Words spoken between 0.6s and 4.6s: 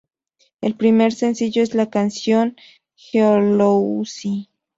El primer sencillo es la canción ""Jealousy"".